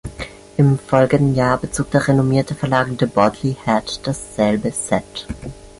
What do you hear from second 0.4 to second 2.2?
Im folgenden Jahr bezog der